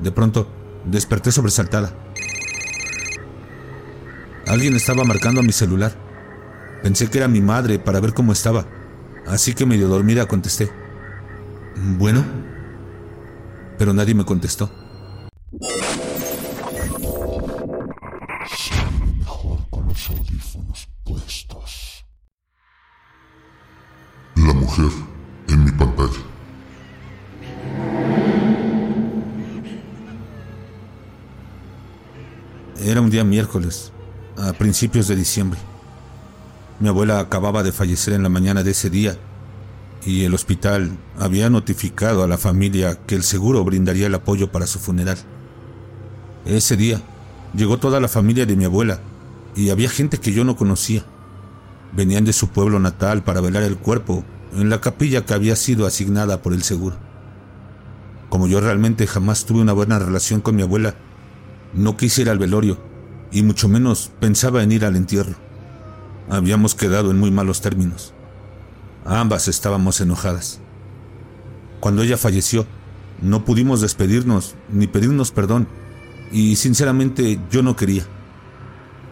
De 0.00 0.10
pronto, 0.10 0.48
desperté 0.84 1.32
sobresaltada. 1.32 1.92
Alguien 4.46 4.76
estaba 4.76 5.04
marcando 5.04 5.40
a 5.40 5.44
mi 5.44 5.52
celular. 5.52 5.92
Pensé 6.82 7.08
que 7.08 7.18
era 7.18 7.28
mi 7.28 7.40
madre 7.40 7.78
para 7.78 8.00
ver 8.00 8.12
cómo 8.12 8.32
estaba, 8.32 8.66
así 9.26 9.54
que 9.54 9.64
medio 9.64 9.88
dormida 9.88 10.26
contesté. 10.26 10.70
Bueno, 11.76 12.24
pero 13.78 13.92
nadie 13.92 14.14
me 14.14 14.24
contestó. 14.24 14.70
con 19.70 19.88
los 19.88 20.10
audífonos 20.10 20.88
puestos. 21.04 22.04
La 24.36 24.52
mujer 24.52 24.90
en 25.48 25.64
mi 25.64 25.72
pantalla. 25.72 26.33
Era 32.94 33.00
un 33.00 33.10
día 33.10 33.24
miércoles, 33.24 33.90
a 34.36 34.52
principios 34.52 35.08
de 35.08 35.16
diciembre. 35.16 35.58
Mi 36.78 36.86
abuela 36.86 37.18
acababa 37.18 37.64
de 37.64 37.72
fallecer 37.72 38.14
en 38.14 38.22
la 38.22 38.28
mañana 38.28 38.62
de 38.62 38.70
ese 38.70 38.88
día 38.88 39.16
y 40.06 40.22
el 40.22 40.32
hospital 40.32 40.96
había 41.18 41.50
notificado 41.50 42.22
a 42.22 42.28
la 42.28 42.38
familia 42.38 43.00
que 43.04 43.16
el 43.16 43.24
seguro 43.24 43.64
brindaría 43.64 44.06
el 44.06 44.14
apoyo 44.14 44.52
para 44.52 44.68
su 44.68 44.78
funeral. 44.78 45.18
Ese 46.46 46.76
día 46.76 47.02
llegó 47.52 47.78
toda 47.78 47.98
la 47.98 48.06
familia 48.06 48.46
de 48.46 48.54
mi 48.54 48.64
abuela 48.64 49.00
y 49.56 49.70
había 49.70 49.88
gente 49.88 50.20
que 50.20 50.32
yo 50.32 50.44
no 50.44 50.54
conocía. 50.54 51.04
Venían 51.96 52.24
de 52.24 52.32
su 52.32 52.50
pueblo 52.50 52.78
natal 52.78 53.24
para 53.24 53.40
velar 53.40 53.64
el 53.64 53.76
cuerpo 53.76 54.22
en 54.54 54.70
la 54.70 54.80
capilla 54.80 55.26
que 55.26 55.34
había 55.34 55.56
sido 55.56 55.84
asignada 55.84 56.42
por 56.42 56.52
el 56.52 56.62
seguro. 56.62 56.94
Como 58.28 58.46
yo 58.46 58.60
realmente 58.60 59.08
jamás 59.08 59.46
tuve 59.46 59.62
una 59.62 59.72
buena 59.72 59.98
relación 59.98 60.40
con 60.40 60.54
mi 60.54 60.62
abuela, 60.62 60.94
no 61.74 61.96
quise 61.96 62.22
ir 62.22 62.30
al 62.30 62.38
velorio 62.38 62.78
y 63.32 63.42
mucho 63.42 63.68
menos 63.68 64.10
pensaba 64.20 64.62
en 64.62 64.72
ir 64.72 64.84
al 64.84 64.96
entierro. 64.96 65.34
Habíamos 66.30 66.74
quedado 66.74 67.10
en 67.10 67.18
muy 67.18 67.30
malos 67.30 67.60
términos. 67.60 68.14
Ambas 69.04 69.48
estábamos 69.48 70.00
enojadas. 70.00 70.60
Cuando 71.80 72.02
ella 72.02 72.16
falleció, 72.16 72.64
no 73.20 73.44
pudimos 73.44 73.80
despedirnos 73.80 74.54
ni 74.70 74.86
pedirnos 74.86 75.30
perdón, 75.30 75.68
y 76.32 76.56
sinceramente 76.56 77.38
yo 77.50 77.62
no 77.62 77.76
quería. 77.76 78.04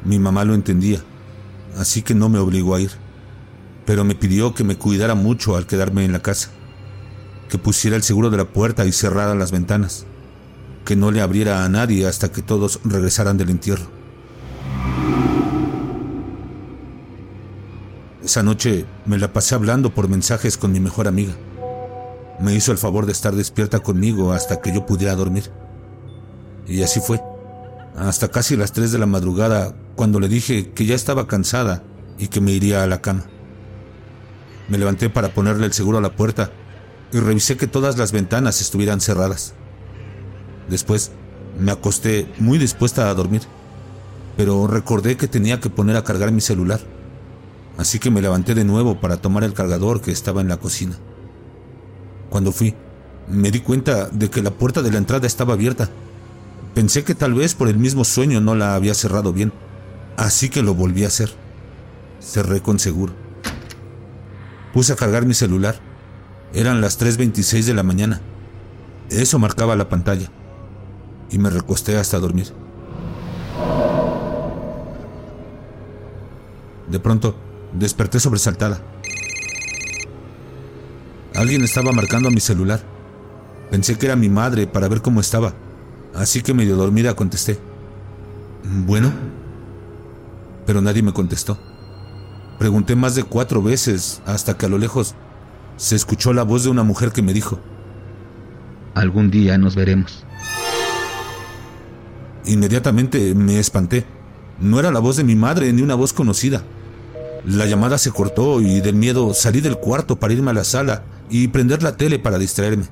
Mi 0.04 0.18
mamá 0.18 0.44
lo 0.44 0.54
entendía, 0.54 1.00
así 1.76 2.02
que 2.02 2.14
no 2.14 2.28
me 2.28 2.38
obligó 2.38 2.74
a 2.74 2.80
ir, 2.80 2.90
pero 3.84 4.04
me 4.04 4.14
pidió 4.14 4.54
que 4.54 4.64
me 4.64 4.76
cuidara 4.76 5.14
mucho 5.14 5.56
al 5.56 5.66
quedarme 5.66 6.04
en 6.04 6.12
la 6.12 6.22
casa, 6.22 6.50
que 7.48 7.58
pusiera 7.58 7.96
el 7.96 8.02
seguro 8.02 8.30
de 8.30 8.38
la 8.38 8.46
puerta 8.46 8.86
y 8.86 8.92
cerrara 8.92 9.34
las 9.34 9.52
ventanas, 9.52 10.06
que 10.84 10.96
no 10.96 11.10
le 11.10 11.20
abriera 11.20 11.64
a 11.64 11.68
nadie 11.68 12.06
hasta 12.06 12.30
que 12.30 12.42
todos 12.42 12.80
regresaran 12.84 13.36
del 13.36 13.50
entierro. 13.50 14.02
Esa 18.24 18.42
noche 18.42 18.86
me 19.04 19.18
la 19.18 19.32
pasé 19.32 19.54
hablando 19.54 19.92
por 19.94 20.08
mensajes 20.08 20.56
con 20.56 20.72
mi 20.72 20.78
mejor 20.78 21.08
amiga. 21.08 21.34
Me 22.40 22.54
hizo 22.54 22.70
el 22.72 22.78
favor 22.78 23.04
de 23.06 23.12
estar 23.12 23.34
despierta 23.34 23.80
conmigo 23.80 24.32
hasta 24.32 24.60
que 24.60 24.72
yo 24.72 24.86
pudiera 24.86 25.14
dormir. 25.16 25.50
Y 26.66 26.82
así 26.82 27.00
fue. 27.00 27.20
Hasta 27.96 28.28
casi 28.28 28.56
las 28.56 28.72
3 28.72 28.92
de 28.92 28.98
la 28.98 29.06
madrugada, 29.06 29.74
cuando 29.96 30.20
le 30.20 30.28
dije 30.28 30.70
que 30.70 30.86
ya 30.86 30.94
estaba 30.94 31.26
cansada 31.26 31.82
y 32.18 32.28
que 32.28 32.40
me 32.40 32.52
iría 32.52 32.82
a 32.82 32.86
la 32.86 33.02
cama. 33.02 33.24
Me 34.68 34.78
levanté 34.78 35.10
para 35.10 35.34
ponerle 35.34 35.66
el 35.66 35.72
seguro 35.72 35.98
a 35.98 36.00
la 36.00 36.14
puerta 36.14 36.50
y 37.12 37.18
revisé 37.18 37.56
que 37.56 37.66
todas 37.66 37.98
las 37.98 38.12
ventanas 38.12 38.60
estuvieran 38.60 39.00
cerradas. 39.00 39.54
Después 40.68 41.12
me 41.58 41.72
acosté 41.72 42.26
muy 42.38 42.58
dispuesta 42.58 43.08
a 43.08 43.14
dormir, 43.14 43.42
pero 44.36 44.66
recordé 44.66 45.16
que 45.16 45.28
tenía 45.28 45.60
que 45.60 45.70
poner 45.70 45.96
a 45.96 46.04
cargar 46.04 46.32
mi 46.32 46.40
celular 46.40 46.80
así 47.78 47.98
que 47.98 48.10
me 48.10 48.22
levanté 48.22 48.54
de 48.54 48.64
nuevo 48.64 49.00
para 49.00 49.16
tomar 49.16 49.44
el 49.44 49.54
cargador 49.54 50.00
que 50.00 50.12
estaba 50.12 50.40
en 50.40 50.48
la 50.48 50.58
cocina. 50.58 50.96
Cuando 52.30 52.52
fui, 52.52 52.74
me 53.28 53.50
di 53.50 53.60
cuenta 53.60 54.08
de 54.08 54.30
que 54.30 54.42
la 54.42 54.50
puerta 54.50 54.82
de 54.82 54.90
la 54.90 54.98
entrada 54.98 55.26
estaba 55.26 55.54
abierta. 55.54 55.88
Pensé 56.74 57.04
que 57.04 57.14
tal 57.14 57.34
vez 57.34 57.54
por 57.54 57.68
el 57.68 57.78
mismo 57.78 58.04
sueño 58.04 58.40
no 58.40 58.54
la 58.54 58.74
había 58.74 58.94
cerrado 58.94 59.32
bien, 59.32 59.52
así 60.16 60.48
que 60.48 60.62
lo 60.62 60.74
volví 60.74 61.04
a 61.04 61.08
hacer. 61.08 61.30
Cerré 62.20 62.62
con 62.62 62.78
seguro. 62.78 63.14
Puse 64.72 64.92
a 64.92 64.96
cargar 64.96 65.26
mi 65.26 65.34
celular. 65.34 65.76
Eran 66.54 66.80
las 66.80 67.00
3.26 67.00 67.64
de 67.64 67.74
la 67.74 67.82
mañana. 67.82 68.20
Eso 69.10 69.38
marcaba 69.38 69.76
la 69.76 69.88
pantalla. 69.88 70.30
Y 71.32 71.38
me 71.38 71.50
recosté 71.50 71.96
hasta 71.96 72.18
dormir. 72.18 72.52
De 76.88 77.00
pronto, 77.00 77.34
Desperté 77.72 78.20
sobresaltada. 78.20 78.80
Alguien 81.34 81.62
estaba 81.64 81.92
marcando 81.92 82.28
a 82.28 82.32
mi 82.32 82.40
celular. 82.40 82.82
Pensé 83.70 83.96
que 83.96 84.06
era 84.06 84.16
mi 84.16 84.28
madre 84.28 84.66
para 84.66 84.88
ver 84.88 85.00
cómo 85.00 85.20
estaba, 85.20 85.54
así 86.14 86.42
que 86.42 86.52
medio 86.52 86.76
dormida 86.76 87.16
contesté. 87.16 87.58
Bueno, 88.86 89.10
pero 90.66 90.82
nadie 90.82 91.02
me 91.02 91.14
contestó. 91.14 91.58
Pregunté 92.58 92.94
más 92.94 93.14
de 93.14 93.24
cuatro 93.24 93.62
veces 93.62 94.20
hasta 94.26 94.58
que 94.58 94.66
a 94.66 94.68
lo 94.68 94.76
lejos 94.76 95.14
se 95.78 95.96
escuchó 95.96 96.34
la 96.34 96.42
voz 96.42 96.64
de 96.64 96.70
una 96.70 96.82
mujer 96.82 97.12
que 97.12 97.22
me 97.22 97.32
dijo, 97.32 97.58
Algún 98.94 99.30
día 99.30 99.56
nos 99.56 99.74
veremos. 99.74 100.26
Inmediatamente 102.46 103.34
me 103.34 103.58
espanté. 103.58 104.04
No 104.60 104.78
era 104.80 104.90
la 104.90 105.00
voz 105.00 105.16
de 105.16 105.24
mi 105.24 105.36
madre 105.36 105.72
ni 105.72 105.82
una 105.82 105.94
voz 105.94 106.12
conocida. 106.12 106.62
La 107.44 107.66
llamada 107.66 107.98
se 107.98 108.10
cortó 108.10 108.60
y 108.60 108.80
del 108.80 108.94
miedo 108.94 109.34
salí 109.34 109.60
del 109.60 109.76
cuarto 109.76 110.16
para 110.16 110.32
irme 110.32 110.50
a 110.50 110.54
la 110.54 110.64
sala 110.64 111.02
y 111.28 111.48
prender 111.48 111.82
la 111.82 111.96
tele 111.96 112.18
para 112.18 112.38
distraerme. 112.38 112.84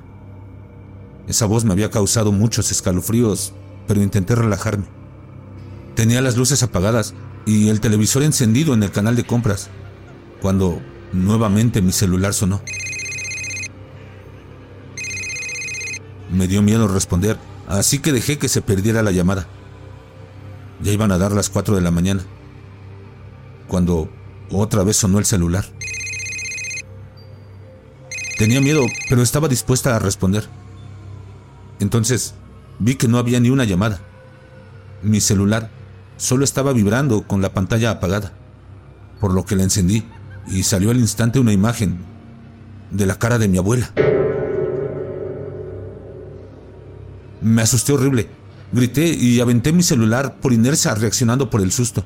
Esa 1.27 1.45
voz 1.45 1.63
me 1.63 1.71
había 1.71 1.91
causado 1.91 2.31
muchos 2.31 2.71
escalofríos, 2.71 3.53
pero 3.87 4.01
intenté 4.01 4.35
relajarme. 4.35 4.85
Tenía 5.95 6.21
las 6.21 6.35
luces 6.35 6.63
apagadas 6.63 7.13
y 7.45 7.69
el 7.69 7.79
televisor 7.79 8.23
encendido 8.23 8.73
en 8.73 8.83
el 8.83 8.91
canal 8.91 9.15
de 9.15 9.23
compras, 9.23 9.69
cuando 10.41 10.81
nuevamente 11.13 11.81
mi 11.81 11.91
celular 11.91 12.33
sonó. 12.33 12.61
Me 16.31 16.47
dio 16.47 16.61
miedo 16.61 16.87
responder, 16.87 17.37
así 17.79 17.99
que 17.99 18.11
dejé 18.11 18.37
que 18.37 18.49
se 18.49 18.61
perdiera 18.61 19.03
la 19.03 19.11
llamada. 19.11 19.47
Ya 20.81 20.91
iban 20.91 21.11
a 21.11 21.17
dar 21.17 21.31
las 21.31 21.49
4 21.49 21.75
de 21.75 21.81
la 21.81 21.91
mañana, 21.91 22.23
cuando 23.67 24.09
otra 24.51 24.83
vez 24.83 24.97
sonó 24.97 25.19
el 25.19 25.25
celular. 25.25 25.65
Tenía 28.37 28.59
miedo, 28.59 28.85
pero 29.09 29.21
estaba 29.21 29.47
dispuesta 29.47 29.95
a 29.95 29.99
responder. 29.99 30.47
Entonces 31.79 32.33
vi 32.79 32.95
que 32.95 33.07
no 33.07 33.17
había 33.17 33.39
ni 33.39 33.49
una 33.49 33.65
llamada. 33.65 33.99
Mi 35.03 35.21
celular 35.21 35.69
solo 36.17 36.43
estaba 36.43 36.73
vibrando 36.73 37.27
con 37.27 37.41
la 37.41 37.53
pantalla 37.53 37.91
apagada, 37.91 38.33
por 39.19 39.33
lo 39.33 39.45
que 39.45 39.55
la 39.55 39.63
encendí 39.63 40.03
y 40.47 40.63
salió 40.63 40.91
al 40.91 40.97
instante 40.97 41.39
una 41.39 41.53
imagen 41.53 41.99
de 42.89 43.05
la 43.05 43.17
cara 43.17 43.37
de 43.37 43.47
mi 43.47 43.57
abuela. 43.57 43.91
Me 47.51 47.63
asusté 47.63 47.91
horrible. 47.91 48.29
Grité 48.71 49.09
y 49.09 49.41
aventé 49.41 49.73
mi 49.73 49.83
celular 49.83 50.39
por 50.39 50.53
inercia 50.53 50.95
reaccionando 50.95 51.49
por 51.49 51.59
el 51.59 51.73
susto. 51.73 52.05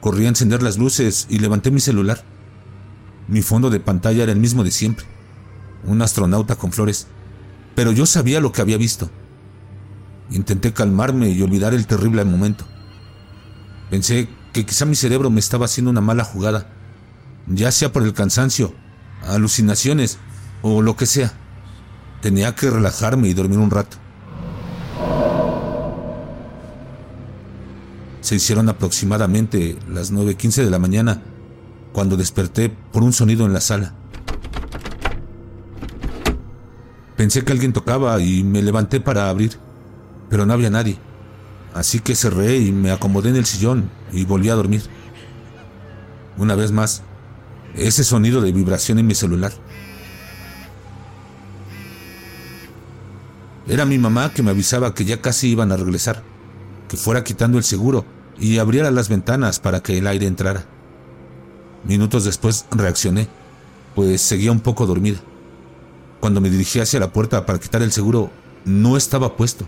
Corrí 0.00 0.26
a 0.26 0.28
encender 0.28 0.60
las 0.60 0.76
luces 0.76 1.28
y 1.30 1.38
levanté 1.38 1.70
mi 1.70 1.78
celular. 1.78 2.24
Mi 3.28 3.42
fondo 3.42 3.70
de 3.70 3.78
pantalla 3.78 4.24
era 4.24 4.32
el 4.32 4.40
mismo 4.40 4.64
de 4.64 4.72
siempre, 4.72 5.06
un 5.84 6.02
astronauta 6.02 6.56
con 6.56 6.72
flores, 6.72 7.06
pero 7.76 7.92
yo 7.92 8.06
sabía 8.06 8.40
lo 8.40 8.50
que 8.50 8.60
había 8.60 8.76
visto. 8.76 9.08
Intenté 10.30 10.72
calmarme 10.72 11.30
y 11.30 11.40
olvidar 11.40 11.72
el 11.72 11.86
terrible 11.86 12.24
momento. 12.24 12.66
Pensé 13.88 14.28
que 14.52 14.66
quizá 14.66 14.84
mi 14.84 14.96
cerebro 14.96 15.30
me 15.30 15.38
estaba 15.38 15.66
haciendo 15.66 15.92
una 15.92 16.00
mala 16.00 16.24
jugada, 16.24 16.66
ya 17.46 17.70
sea 17.70 17.92
por 17.92 18.02
el 18.02 18.14
cansancio, 18.14 18.74
alucinaciones 19.22 20.18
o 20.60 20.82
lo 20.82 20.96
que 20.96 21.06
sea. 21.06 21.32
Tenía 22.20 22.56
que 22.56 22.68
relajarme 22.68 23.28
y 23.28 23.34
dormir 23.34 23.58
un 23.58 23.70
rato. 23.70 24.03
Se 28.24 28.36
hicieron 28.36 28.70
aproximadamente 28.70 29.76
las 29.86 30.10
9.15 30.10 30.64
de 30.64 30.70
la 30.70 30.78
mañana 30.78 31.20
cuando 31.92 32.16
desperté 32.16 32.70
por 32.70 33.02
un 33.02 33.12
sonido 33.12 33.44
en 33.44 33.52
la 33.52 33.60
sala. 33.60 33.92
Pensé 37.18 37.44
que 37.44 37.52
alguien 37.52 37.74
tocaba 37.74 38.18
y 38.22 38.42
me 38.42 38.62
levanté 38.62 38.98
para 38.98 39.28
abrir, 39.28 39.58
pero 40.30 40.46
no 40.46 40.54
había 40.54 40.70
nadie. 40.70 40.96
Así 41.74 42.00
que 42.00 42.14
cerré 42.14 42.56
y 42.56 42.72
me 42.72 42.92
acomodé 42.92 43.28
en 43.28 43.36
el 43.36 43.44
sillón 43.44 43.90
y 44.10 44.24
volví 44.24 44.48
a 44.48 44.54
dormir. 44.54 44.84
Una 46.38 46.54
vez 46.54 46.72
más, 46.72 47.02
ese 47.74 48.04
sonido 48.04 48.40
de 48.40 48.52
vibración 48.52 48.98
en 48.98 49.06
mi 49.06 49.14
celular. 49.14 49.52
Era 53.68 53.84
mi 53.84 53.98
mamá 53.98 54.32
que 54.32 54.42
me 54.42 54.50
avisaba 54.50 54.94
que 54.94 55.04
ya 55.04 55.20
casi 55.20 55.50
iban 55.50 55.72
a 55.72 55.76
regresar, 55.76 56.22
que 56.88 56.96
fuera 56.96 57.24
quitando 57.24 57.58
el 57.58 57.64
seguro 57.64 58.04
y 58.38 58.58
abriera 58.58 58.90
las 58.90 59.08
ventanas 59.08 59.60
para 59.60 59.82
que 59.82 59.98
el 59.98 60.06
aire 60.06 60.26
entrara. 60.26 60.64
Minutos 61.84 62.24
después 62.24 62.66
reaccioné, 62.70 63.28
pues 63.94 64.20
seguía 64.22 64.52
un 64.52 64.60
poco 64.60 64.86
dormida. 64.86 65.18
Cuando 66.20 66.40
me 66.40 66.50
dirigí 66.50 66.80
hacia 66.80 67.00
la 67.00 67.12
puerta 67.12 67.44
para 67.44 67.58
quitar 67.58 67.82
el 67.82 67.92
seguro, 67.92 68.30
no 68.64 68.96
estaba 68.96 69.36
puesto. 69.36 69.66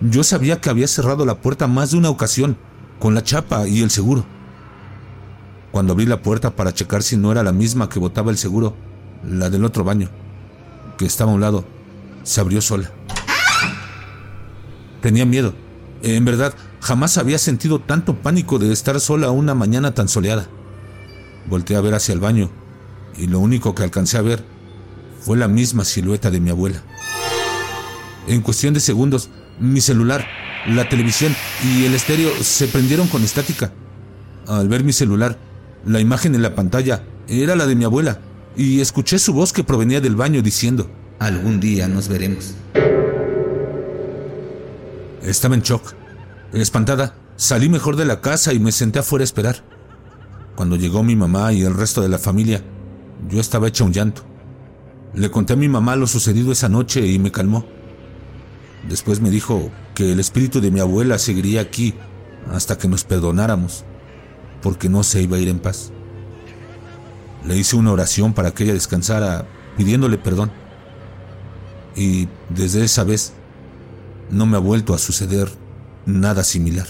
Yo 0.00 0.24
sabía 0.24 0.60
que 0.60 0.68
había 0.68 0.88
cerrado 0.88 1.24
la 1.24 1.40
puerta 1.40 1.66
más 1.66 1.92
de 1.92 1.96
una 1.96 2.10
ocasión, 2.10 2.56
con 2.98 3.14
la 3.14 3.22
chapa 3.22 3.66
y 3.66 3.82
el 3.82 3.90
seguro. 3.90 4.24
Cuando 5.70 5.94
abrí 5.94 6.06
la 6.06 6.22
puerta 6.22 6.54
para 6.54 6.74
checar 6.74 7.02
si 7.02 7.16
no 7.16 7.32
era 7.32 7.42
la 7.42 7.52
misma 7.52 7.88
que 7.88 7.98
botaba 7.98 8.30
el 8.30 8.36
seguro, 8.36 8.74
la 9.24 9.48
del 9.48 9.64
otro 9.64 9.84
baño, 9.84 10.10
que 10.98 11.06
estaba 11.06 11.32
a 11.32 11.34
un 11.34 11.40
lado, 11.40 11.64
se 12.22 12.40
abrió 12.40 12.60
sola. 12.60 12.90
Tenía 15.00 15.24
miedo. 15.24 15.54
En 16.02 16.24
verdad, 16.24 16.52
jamás 16.80 17.16
había 17.16 17.38
sentido 17.38 17.78
tanto 17.78 18.16
pánico 18.16 18.58
de 18.58 18.72
estar 18.72 18.98
sola 19.00 19.30
una 19.30 19.54
mañana 19.54 19.94
tan 19.94 20.08
soleada. 20.08 20.48
Volté 21.48 21.76
a 21.76 21.80
ver 21.80 21.94
hacia 21.94 22.12
el 22.12 22.18
baño 22.18 22.50
y 23.16 23.28
lo 23.28 23.38
único 23.38 23.74
que 23.74 23.84
alcancé 23.84 24.18
a 24.18 24.22
ver 24.22 24.44
fue 25.20 25.36
la 25.36 25.46
misma 25.46 25.84
silueta 25.84 26.30
de 26.30 26.40
mi 26.40 26.50
abuela. 26.50 26.82
En 28.26 28.40
cuestión 28.40 28.74
de 28.74 28.80
segundos, 28.80 29.30
mi 29.60 29.80
celular, 29.80 30.26
la 30.66 30.88
televisión 30.88 31.34
y 31.64 31.84
el 31.84 31.94
estéreo 31.94 32.30
se 32.42 32.66
prendieron 32.66 33.06
con 33.06 33.22
estática. 33.22 33.72
Al 34.48 34.68
ver 34.68 34.82
mi 34.82 34.92
celular, 34.92 35.38
la 35.86 36.00
imagen 36.00 36.34
en 36.34 36.42
la 36.42 36.56
pantalla 36.56 37.04
era 37.28 37.54
la 37.54 37.66
de 37.66 37.76
mi 37.76 37.84
abuela 37.84 38.20
y 38.56 38.80
escuché 38.80 39.20
su 39.20 39.32
voz 39.32 39.52
que 39.52 39.62
provenía 39.62 40.00
del 40.00 40.16
baño 40.16 40.42
diciendo, 40.42 40.90
Algún 41.20 41.60
día 41.60 41.86
nos 41.86 42.08
veremos. 42.08 42.54
Estaba 45.22 45.54
en 45.54 45.62
shock. 45.62 45.94
Espantada, 46.52 47.14
salí 47.36 47.68
mejor 47.68 47.94
de 47.94 48.04
la 48.04 48.20
casa 48.20 48.52
y 48.52 48.58
me 48.58 48.72
senté 48.72 48.98
afuera 48.98 49.22
a 49.22 49.24
esperar. 49.24 49.62
Cuando 50.56 50.74
llegó 50.74 51.04
mi 51.04 51.14
mamá 51.14 51.52
y 51.52 51.62
el 51.62 51.74
resto 51.74 52.02
de 52.02 52.08
la 52.08 52.18
familia, 52.18 52.62
yo 53.28 53.40
estaba 53.40 53.68
hecha 53.68 53.84
un 53.84 53.92
llanto. 53.92 54.22
Le 55.14 55.30
conté 55.30 55.52
a 55.52 55.56
mi 55.56 55.68
mamá 55.68 55.94
lo 55.94 56.08
sucedido 56.08 56.50
esa 56.50 56.68
noche 56.68 57.06
y 57.06 57.20
me 57.20 57.30
calmó. 57.30 57.64
Después 58.88 59.20
me 59.20 59.30
dijo 59.30 59.70
que 59.94 60.10
el 60.10 60.18
espíritu 60.18 60.60
de 60.60 60.72
mi 60.72 60.80
abuela 60.80 61.18
seguiría 61.18 61.60
aquí 61.60 61.94
hasta 62.50 62.76
que 62.76 62.88
nos 62.88 63.04
perdonáramos, 63.04 63.84
porque 64.60 64.88
no 64.88 65.04
se 65.04 65.22
iba 65.22 65.36
a 65.36 65.40
ir 65.40 65.48
en 65.48 65.60
paz. 65.60 65.92
Le 67.46 67.56
hice 67.56 67.76
una 67.76 67.92
oración 67.92 68.34
para 68.34 68.52
que 68.52 68.64
ella 68.64 68.72
descansara, 68.72 69.46
pidiéndole 69.76 70.18
perdón. 70.18 70.50
Y 71.94 72.28
desde 72.48 72.82
esa 72.82 73.04
vez 73.04 73.34
no 74.32 74.46
me 74.46 74.56
ha 74.56 74.60
vuelto 74.60 74.94
a 74.94 74.98
suceder 74.98 75.48
nada 76.06 76.42
similar. 76.42 76.86